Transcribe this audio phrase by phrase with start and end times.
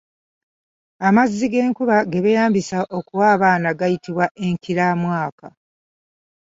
[1.07, 5.47] Amazzi g’enkuba ge beeyambisa okuwa abaana gayitibwa Enkiramwaka.